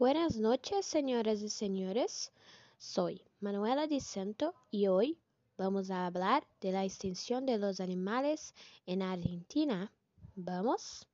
[0.00, 2.32] Buenas noches, señoras y señores.
[2.78, 5.18] Soy Manuela Dicento y hoy
[5.58, 8.54] vamos a hablar de la extinción de los animales
[8.86, 9.92] en Argentina.
[10.36, 11.06] ¿Vamos?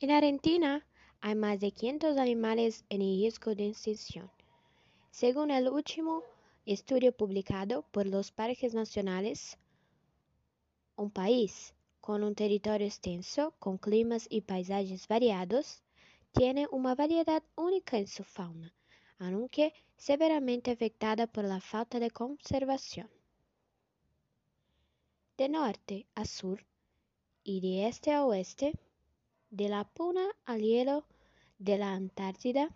[0.00, 0.86] En Argentina
[1.20, 4.30] hay más de 500 animales en riesgo de extinción.
[5.10, 6.22] Según el último
[6.64, 9.58] estudio publicado por los Parques Nacionales,
[10.96, 11.74] un país
[12.10, 15.80] con un territorio extenso, con climas y paisajes variados,
[16.32, 18.74] tiene una variedad única en su fauna,
[19.20, 23.08] aunque severamente afectada por la falta de conservación.
[25.38, 26.66] De norte a sur
[27.44, 28.72] y de este a oeste,
[29.50, 31.04] de la Puna al hielo
[31.60, 32.74] de la Antártida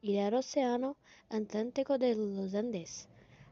[0.00, 0.96] y del Océano
[1.28, 3.08] Atlántico de los Andes,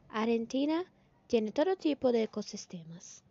[0.09, 0.83] Argentina
[1.27, 3.23] tiene todo tipo de ecosistemas.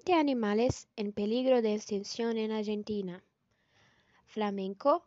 [0.00, 3.22] Veinte animales en peligro de extinción en Argentina.
[4.24, 5.04] Flamenco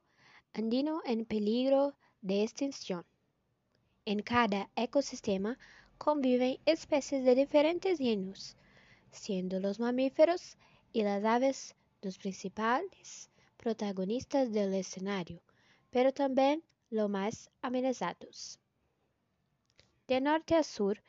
[0.54, 3.04] andino en peligro de extinción.
[4.06, 5.58] En cada ecosistema
[5.98, 8.56] conviven especies de diferentes genus,
[9.10, 10.58] siendo los mamíferos
[10.92, 15.42] y las aves los principales protagonistas del escenario,
[15.90, 18.60] pero también los más amenazados.
[20.08, 21.02] De norte a sur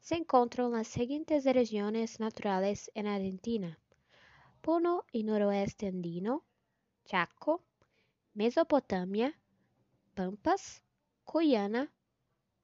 [0.00, 3.78] se encuentran las siguientes regiones naturales en Argentina:
[4.60, 6.44] Puno y noroeste andino,
[7.04, 7.62] Chaco,
[8.34, 9.38] Mesopotamia,
[10.14, 10.82] Pampas,
[11.24, 11.92] Guyana,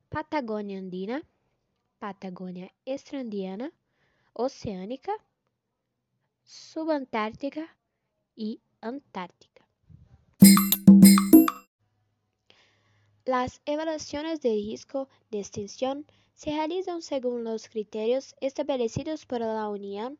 [0.08, 1.22] Patagonia andina,
[1.98, 3.72] Patagonia extraandina,
[4.32, 5.12] Oceánica,
[6.44, 7.76] Subantártica
[8.36, 9.66] y Antártica.
[13.24, 20.18] Las evaluaciones de riesgo de extinción se realizan según los criterios establecidos por la Unión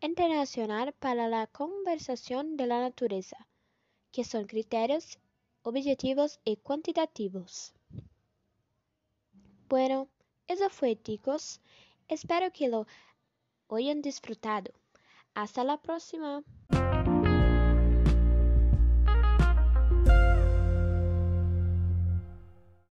[0.00, 3.46] Internacional para la Conservación de la Naturaleza,
[4.10, 5.18] que son criterios
[5.62, 7.74] objetivos y cuantitativos.
[9.68, 10.08] Bueno,
[10.48, 11.60] eso fue chicos.
[12.08, 12.86] Espero que lo
[13.70, 14.72] hayan disfrutado.
[15.34, 16.42] Hasta la próxima.